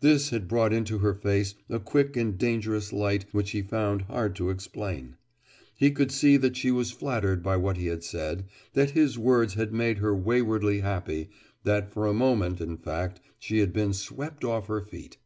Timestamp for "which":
3.32-3.52